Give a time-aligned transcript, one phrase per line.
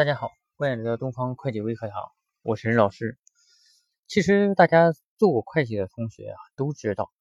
[0.00, 2.10] 大家好，欢迎来到东方会计微课堂，
[2.40, 3.18] 我是任老师。
[4.06, 7.12] 其实大家做过会计的同学啊，都知道，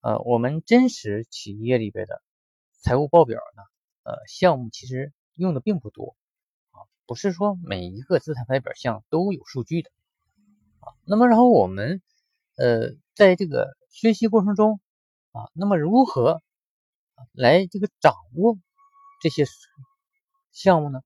[0.00, 2.22] 呃，我们真实企业里边的
[2.78, 3.62] 财务报表呢，
[4.04, 6.14] 呃，项目其实用的并不多
[6.70, 9.90] 啊，不是说每一个资产负债表项都有数据的
[10.78, 10.94] 啊。
[11.02, 12.00] 那么，然后我们
[12.54, 14.80] 呃，在这个学习过程中
[15.32, 16.40] 啊，那么如何
[17.32, 18.56] 来这个掌握
[19.20, 19.46] 这些
[20.52, 21.00] 项目呢？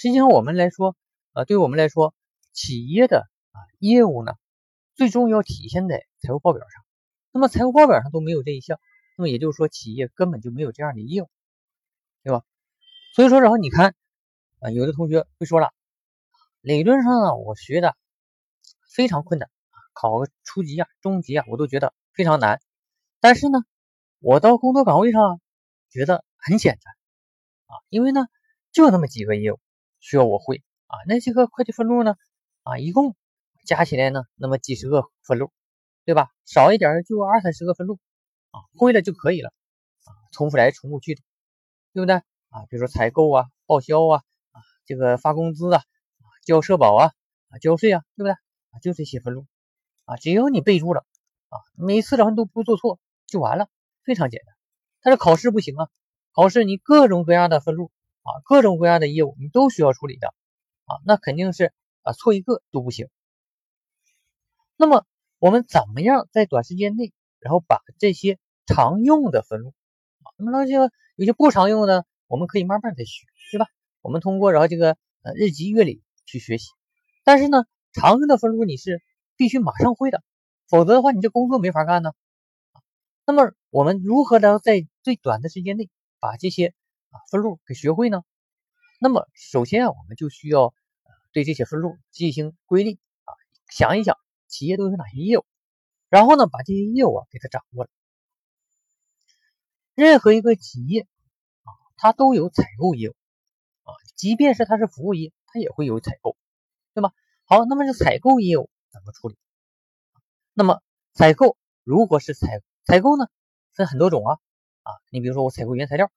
[0.00, 0.96] 实际上，我们来说，
[1.34, 2.14] 啊，对我们来说，
[2.54, 3.18] 企业的
[3.50, 4.32] 啊业务呢，
[4.94, 6.82] 最终要体现在财务报表上。
[7.32, 8.80] 那么，财务报表上都没有这一项，
[9.18, 11.28] 那么也就是说，企业根本就没有这样的业务，
[12.22, 12.42] 对吧？
[13.14, 13.94] 所以说，然后你看，
[14.60, 15.68] 啊，有的同学会说了，
[16.62, 17.94] 理论上呢，我学的
[18.88, 19.50] 非常困难，
[19.92, 22.62] 考个初级啊、中级啊，我都觉得非常难。
[23.20, 23.58] 但是呢，
[24.18, 25.42] 我到工作岗位上
[25.90, 26.94] 觉得很简单，
[27.66, 28.22] 啊，因为呢，
[28.72, 29.60] 就那么几个业务。
[30.00, 32.16] 需要我会啊，那些个会计分录呢？
[32.62, 33.14] 啊，一共
[33.64, 35.52] 加起来呢，那么几十个分录，
[36.04, 36.28] 对吧？
[36.44, 37.98] 少一点就二三十个分录
[38.50, 39.50] 啊，会了就可以了
[40.04, 41.22] 啊，重复来重复去的，
[41.92, 42.66] 对不对啊？
[42.68, 45.82] 比如说采购啊、报销啊、啊这个发工资啊、
[46.44, 47.12] 交社保啊、
[47.60, 48.78] 交税啊，对不对啊？
[48.82, 49.46] 就这些分录
[50.04, 51.04] 啊，只要你备注了
[51.48, 53.68] 啊，每次然后都不做错就完了，
[54.02, 54.54] 非常简单。
[55.02, 55.88] 但是考试不行啊，
[56.32, 57.90] 考试你各种各样的分录。
[58.22, 60.28] 啊，各种各样的业务你都需要处理的
[60.84, 63.08] 啊，那肯定是啊错一个都不行。
[64.76, 65.06] 那么
[65.38, 69.74] 我们怎么样在短时间内，然后把这些常用的分录
[70.22, 70.74] 啊，那么那些
[71.16, 73.66] 有些不常用的，我们可以慢慢的学，对吧？
[74.02, 76.70] 我们通过然后这个呃日积月累去学习。
[77.24, 79.02] 但是呢，常用的分录你是
[79.36, 80.22] 必须马上会的，
[80.68, 82.12] 否则的话你这工作没法干呢。
[83.26, 85.88] 那么我们如何能在最短的时间内
[86.18, 86.74] 把这些？
[87.10, 88.22] 啊，分录给学会呢？
[89.00, 90.74] 那么首先啊，我们就需要
[91.32, 93.32] 对这些分录进行归类啊，
[93.68, 94.16] 想一想
[94.46, 95.44] 企业都有哪些业务，
[96.08, 97.90] 然后呢，把这些业务啊给它掌握了。
[99.94, 101.02] 任何一个企业
[101.62, 103.14] 啊，它都有采购业务
[103.84, 106.36] 啊，即便是它是服务业，它也会有采购，
[106.94, 107.12] 对吗？
[107.44, 109.36] 好，那么这采购业务怎么处理？
[110.52, 110.80] 那么
[111.14, 113.28] 采购如果是采采购呢，
[113.72, 114.38] 分很多种啊
[114.82, 116.12] 啊，你比如说我采购原材料。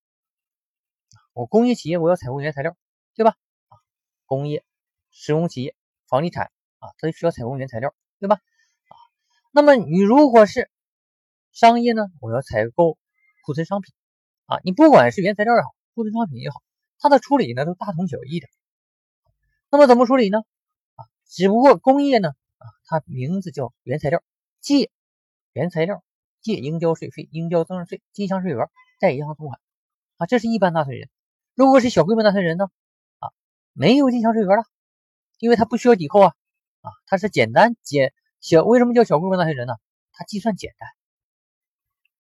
[1.34, 2.78] 我工业企业我要采购原材料，
[3.16, 3.36] 对吧？
[3.70, 3.78] 啊，
[4.26, 4.64] 工业、
[5.10, 5.76] 施工企业、
[6.08, 8.36] 房地产啊，它需要采购原材料，对吧？
[8.36, 8.94] 啊，
[9.52, 10.70] 那么你如果是
[11.52, 12.98] 商业呢，我要采购
[13.46, 13.94] 库存商品
[14.46, 16.62] 啊，你不管是原材料也好，库存商品也好，
[17.00, 18.48] 它的处理呢都大同小异的。
[19.72, 20.40] 那么怎么处理呢？
[20.96, 24.22] 啊，只不过工业呢，啊，它名字叫原材料，
[24.60, 24.92] 借
[25.52, 26.04] 原材料，
[26.42, 28.70] 借应交税费，应交增值税，进项税额，
[29.00, 29.60] 贷银行存款
[30.18, 31.10] 啊，这是一般纳税人。
[31.56, 32.66] 如果是小规模纳税人呢？
[33.20, 33.30] 啊，
[33.74, 34.64] 没有进项税额了，
[35.40, 36.34] 因为他不需要抵扣啊，
[36.82, 38.64] 啊，他是简单简小。
[38.64, 39.76] 为什么叫小规模纳税人呢？
[40.14, 40.90] 他计算简单，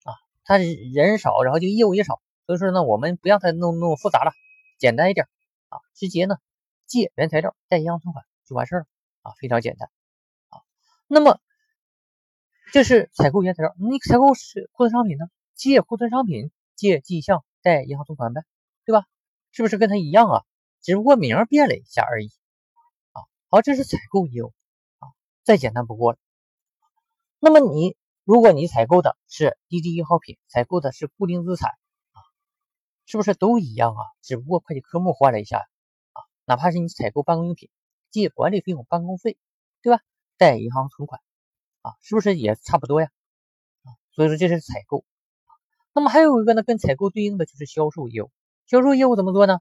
[0.03, 4.33] 啊，他人少，然后这个业务也少，所以说呢，我们不让他弄弄复杂了，
[4.77, 5.27] 简单一点
[5.69, 6.37] 啊，直接呢
[6.85, 8.85] 借原材料贷银行存款就完事儿了
[9.23, 9.89] 啊，非常简单
[10.49, 10.61] 啊。
[11.07, 11.39] 那么
[12.71, 15.25] 这是采购原材料，你采购是库存商品呢？
[15.55, 18.43] 借库存商品，借记项贷银行存款呗，
[18.85, 19.05] 对吧？
[19.53, 20.43] 是不是跟他一样啊？
[20.81, 22.27] 只不过名变了一下而已
[23.11, 23.21] 啊。
[23.49, 24.51] 好，这是采购业务
[24.97, 25.07] 啊，
[25.43, 26.17] 再简单不过了。
[27.39, 32.19] 那么你，如果你采购的是低级一号品，采购的是固定资产啊，
[33.05, 34.01] 是不是都一样啊？
[34.23, 36.19] 只不过会计科目换了一下啊。
[36.45, 37.69] 哪怕是你采购办公用品，
[38.09, 39.37] 借管理费用、办公费，
[39.83, 40.01] 对吧？
[40.35, 41.21] 贷银行存款
[41.83, 43.09] 啊，是不是也差不多呀？
[43.83, 45.05] 啊，所以说这是采购。
[45.93, 48.31] 那么还有一个呢，跟采购对应的就是销售业务。
[48.65, 49.55] 销售业务怎么做呢？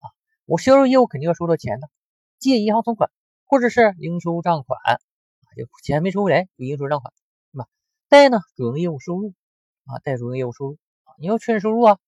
[0.00, 0.08] 啊，
[0.46, 1.90] 我销售业务肯定要收到钱的，
[2.38, 3.10] 借银行存款
[3.44, 4.98] 或者是应收账款啊，
[5.56, 7.12] 就钱没收回来就应收账款，
[7.52, 7.68] 对吧？
[8.08, 9.34] 贷呢，主营业务收入
[9.84, 11.98] 啊，贷主营业务收入啊，你要确认收入啊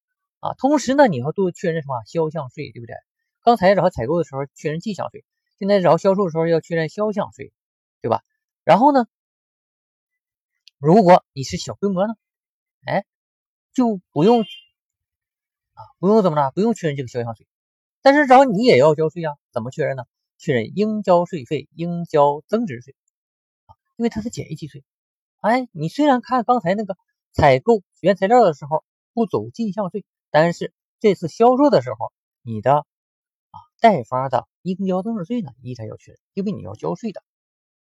[0.40, 2.96] 啊，同时呢，你要多确认什么销项税，对不对？
[3.42, 5.24] 刚才然后采购的时候确认进项税，
[5.58, 7.52] 现在然后销售的时候要确认销项税，
[8.00, 8.22] 对吧？
[8.64, 9.06] 然后呢，
[10.78, 12.14] 如果你是小规模呢，
[12.86, 13.04] 哎，
[13.74, 14.44] 就不用。
[15.74, 17.46] 啊，不用怎么着，不用确认这个销项税，
[18.02, 20.04] 但是找你也要交税啊，怎么确认呢？
[20.38, 22.94] 确认应交税费，应交增值税
[23.66, 24.84] 啊，因为它是简易计税。
[25.40, 26.96] 哎，你虽然看刚才那个
[27.32, 32.12] 采购原材料的时候不走进项税，但是这次销售的时候，
[32.42, 37.22] 你的啊代发的应交增值税呢依然要确认，因为你要交税的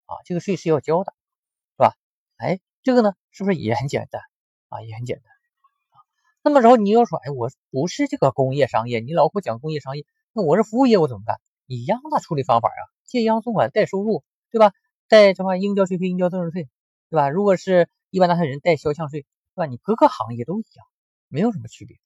[0.05, 1.13] 啊，这个税是要交的，
[1.75, 1.93] 是吧？
[2.37, 4.21] 哎，这个呢是不是也很简单
[4.69, 4.81] 啊？
[4.83, 5.25] 也很简单。
[6.43, 11.39] 那么，然后你要说，哎，我不是这个工业商业，你老给我讲工业商业，那我是服务业，我怎么办？
[11.65, 14.73] 一样的处理方法啊，借银行存款带收入，对吧？
[15.07, 16.69] 带什么应交税费、应交增值税，
[17.09, 17.29] 对吧？
[17.29, 19.21] 如果是一般纳税人带销项税，
[19.55, 19.65] 对吧？
[19.67, 20.85] 你各个行业都一样，
[21.29, 21.97] 没有什么区别，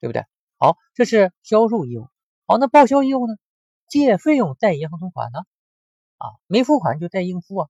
[0.00, 0.24] 对不对？
[0.56, 2.08] 好，这是销售业务。
[2.46, 3.34] 好，那报销业务呢？
[3.86, 5.40] 借费用带银行存款呢？
[6.18, 7.68] 啊，没付款就带应付啊，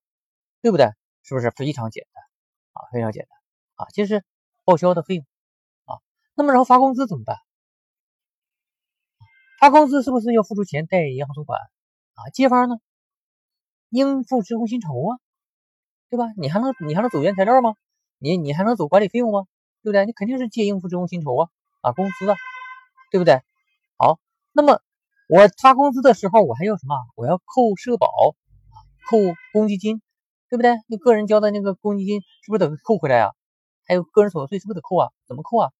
[0.63, 0.93] 对不对？
[1.23, 2.25] 是不是非常简单
[2.73, 2.89] 啊？
[2.91, 4.25] 非常简单啊，就是
[4.65, 5.27] 报销的费用。
[6.41, 7.37] 那么然后发工资怎么办？
[9.61, 11.61] 发工资是不是要付出钱贷银行存款
[12.15, 12.31] 啊？
[12.33, 12.77] 借方呢，
[13.91, 15.21] 应付职工薪酬啊，
[16.09, 16.33] 对吧？
[16.39, 17.75] 你还能你还能走原材料吗？
[18.19, 19.45] 你你还能走管理费用吗？
[19.83, 20.07] 对不对？
[20.07, 21.51] 你肯定是借应付职工薪酬啊
[21.83, 22.35] 啊工资啊，
[23.11, 23.43] 对不对？
[23.99, 24.19] 好，
[24.53, 24.81] 那么
[25.29, 26.97] 我发工资的时候我还要什么？
[27.17, 28.09] 我要扣社保
[29.11, 29.19] 扣
[29.53, 30.01] 公积金，
[30.49, 30.75] 对不对？
[30.87, 33.33] 你个人交的那个公积金是不是得扣回来啊？
[33.87, 35.11] 还有个人所得税是不是得扣啊？
[35.29, 35.71] 怎么扣啊？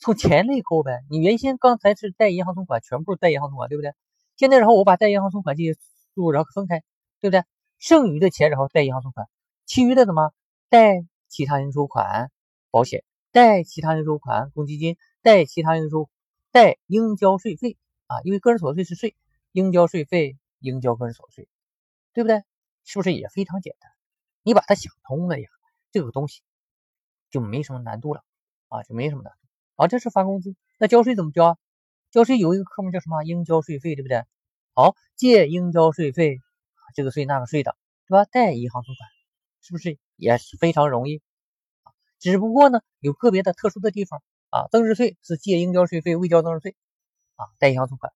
[0.00, 3.92] 从钱里扣呗，你原先刚才是带银行存款，全部带银行存款，对不对？
[4.34, 5.80] 现在然后我把带银行存款这些数
[6.14, 6.82] 入然后分开，
[7.20, 7.44] 对不对？
[7.78, 9.28] 剩余的钱然后带银行存款，
[9.66, 10.32] 其余的怎么
[10.70, 12.30] 带其他应收款、
[12.70, 16.08] 保险，带其他应收款、公积金，带其他应收，
[16.50, 17.76] 带应交税费
[18.06, 19.14] 啊，因为个人所得税是税，
[19.52, 21.46] 应交税费，应交个人所得税，
[22.14, 22.42] 对不对？
[22.84, 23.92] 是不是也非常简单？
[24.42, 25.46] 你把它想通了呀，
[25.92, 26.40] 这个东西
[27.30, 28.24] 就没什么难度了
[28.68, 29.34] 啊，就没什么难。
[29.80, 31.56] 啊，这是发工资，那交税怎么交啊？
[32.10, 33.22] 交税有一个科目叫什么？
[33.22, 34.24] 应交税费，对不对？
[34.74, 36.38] 好，借应交税费，
[36.94, 37.74] 这个税那个税的，
[38.06, 38.26] 对吧？
[38.26, 39.08] 带银行存款，
[39.62, 41.22] 是不是也是非常容易？
[42.18, 46.76] 只不过呢，有个别的特殊的地方啊，增值税是借应交税费，未交增值税
[47.36, 48.12] 啊，带银行存款，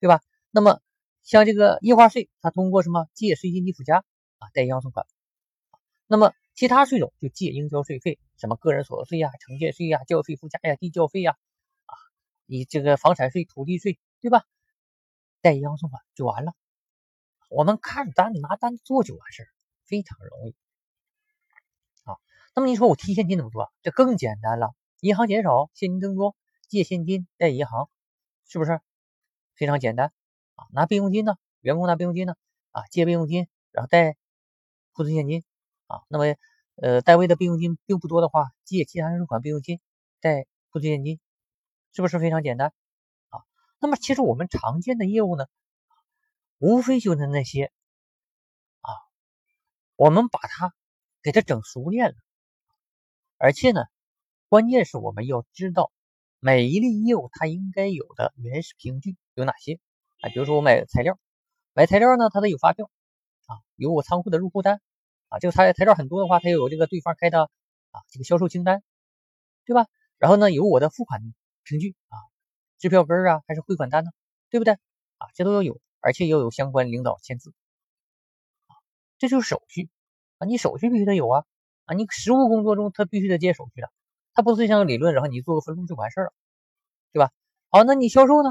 [0.00, 0.20] 对吧？
[0.50, 0.80] 那么
[1.22, 3.06] 像这个印花税，它通过什么？
[3.14, 3.98] 借税金抵附加
[4.38, 5.06] 啊，带银行存款。
[6.08, 11.36] 那么其他税种就借应交税费，什么个人所得税呀、城建税呀、教税附加呀、地教费呀，
[11.86, 11.94] 啊，
[12.46, 14.44] 你这个房产税、土地税，对吧？
[15.40, 16.52] 带银行存款就完了。
[17.50, 19.48] 我们看单子拿单子做就完事儿，
[19.84, 20.54] 非常容易。
[22.04, 22.16] 啊，
[22.54, 23.72] 那么你说我提现金怎么做？
[23.82, 26.36] 这更简单了，银行减少，现金增多，
[26.68, 27.90] 借现金带银行，
[28.46, 28.80] 是不是
[29.54, 30.12] 非常简单？
[30.54, 31.34] 啊，拿备用金呢？
[31.60, 32.36] 员工拿备用金呢？
[32.70, 34.16] 啊，借备用金，然后贷
[34.92, 35.42] 库存现金。
[36.08, 36.36] 那么，
[36.76, 39.80] 呃，单位的备用金并不多的话，借其他应收款备用金，
[40.20, 41.20] 贷库存现金，
[41.92, 42.72] 是不是非常简单？
[43.28, 43.40] 啊，
[43.80, 45.46] 那么其实我们常见的业务呢，
[46.58, 47.72] 无非就是那些，
[48.80, 48.90] 啊，
[49.96, 50.74] 我们把它
[51.22, 52.16] 给它整熟练了，
[53.38, 53.82] 而且呢，
[54.48, 55.92] 关键是我们要知道
[56.40, 59.78] 每一类业务它应该有的原始凭据有哪些
[60.20, 60.28] 啊？
[60.30, 61.18] 比如说我买材料，
[61.72, 62.90] 买材料呢，它得有发票，
[63.46, 64.80] 啊，有我仓库的入库单。
[65.34, 67.50] 啊，这个材材料很多的话，它有这个对方开的
[67.90, 68.84] 啊，这个销售清单，
[69.64, 69.86] 对吧？
[70.18, 71.20] 然后呢，有我的付款
[71.64, 72.18] 凭据啊，
[72.78, 74.12] 支票根啊，还是汇款单呢，
[74.48, 74.74] 对不对？
[75.18, 77.52] 啊，这都要有，而且要有相关领导签字，
[78.68, 78.78] 啊，
[79.18, 79.88] 这就是手续
[80.38, 81.44] 啊，你手续必须得有啊，
[81.86, 83.90] 啊，你实务工作中他必须得接手续的，
[84.34, 86.32] 他不是像理论，然后你做个分录就完事儿了，
[87.12, 87.32] 对吧？
[87.70, 88.50] 好，那你销售呢？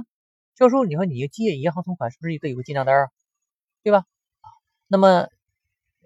[0.57, 3.09] 销售你说你借银行存款是不是得有个进账单啊？
[3.83, 4.03] 对吧？
[4.88, 5.30] 那么。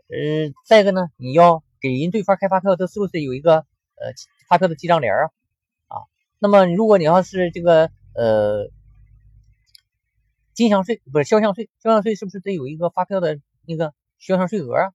[0.09, 4.13] 呃，再一个呢，你要给人对方开发票，这是不是有一个呃
[4.48, 5.25] 发票的记账联啊？
[5.88, 5.95] 啊，
[6.39, 8.69] 那么如果你要是这个呃
[10.54, 14.93] 进项税不是销项税，销项税是不是得有一个发票的那个销项税额啊？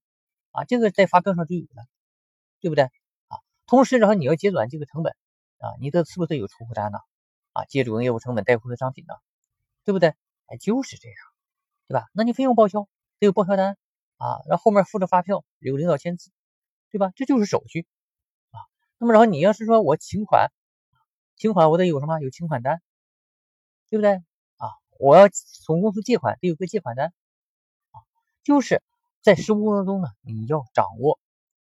[0.53, 1.85] 啊，这个在发票上就有了，
[2.61, 2.85] 对不对？
[2.85, 3.37] 啊，
[3.67, 5.15] 同时然后你要结转这个成本
[5.59, 6.99] 啊，你这是不是有出库单呢？
[7.53, 9.15] 啊，借主营业务成本带库存商品呢，
[9.85, 10.15] 对不对？
[10.47, 11.17] 哎，就是这样，
[11.87, 12.07] 对吧？
[12.15, 13.77] 那你费用报销得有报销单。
[14.23, 16.31] 啊，然后后面附着发票，有领导签字，
[16.93, 17.11] 对吧？
[17.17, 17.89] 这就是手续
[18.53, 18.63] 啊。
[18.99, 20.53] 那么然后你要是说我请款，
[21.35, 22.21] 请款我得有什么？
[22.21, 22.81] 有请款单，
[23.91, 24.13] 对不对？
[24.59, 24.69] 啊，
[25.01, 27.13] 我要从公司借款，得有个借款单
[27.91, 27.99] 啊。
[28.45, 28.81] 就是
[29.23, 31.19] 在实务过程中呢，你要掌握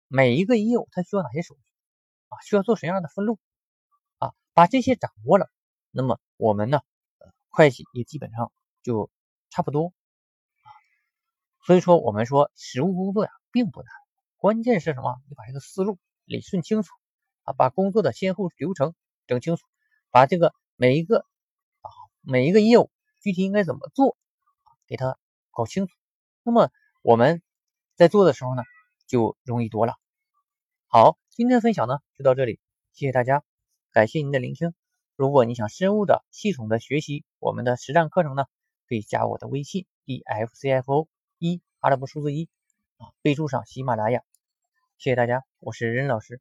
[0.06, 1.62] 每一个业务它需要哪些手续
[2.28, 3.38] 啊，需要做什么样的分录
[4.18, 5.48] 啊，把这些掌握了，
[5.90, 6.82] 那么我们呢，
[7.48, 8.52] 会计也基本上
[8.82, 9.08] 就
[9.48, 9.94] 差不多。
[11.70, 13.88] 所以说，我们说实务工作呀，并不难，
[14.38, 15.22] 关键是什么？
[15.28, 16.92] 你把这个思路理顺清楚
[17.44, 18.92] 啊，把工作的先后流程
[19.28, 19.64] 整清楚，
[20.10, 21.88] 把这个每一个啊
[22.22, 24.16] 每一个业务具体应该怎么做，
[24.88, 25.16] 给它
[25.52, 25.94] 搞清楚。
[26.42, 26.72] 那么
[27.02, 27.40] 我们
[27.94, 28.64] 在做的时候呢，
[29.06, 29.94] 就容易多了。
[30.88, 32.58] 好，今天的分享呢就到这里，
[32.94, 33.44] 谢谢大家，
[33.92, 34.74] 感谢您的聆听。
[35.14, 38.46] 如果你想深入的、系统的学习我们的实战课程呢，
[38.88, 41.08] 可以加我的微信 d f c f o。
[41.42, 42.50] 一阿拉伯数字一
[42.98, 44.22] 啊，备注上喜马拉雅，
[44.98, 46.38] 谢谢大家，我是任老师。